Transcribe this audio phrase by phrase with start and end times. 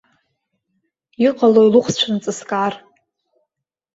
[1.25, 2.73] Иҟалои лыхәцә нҵыскаар.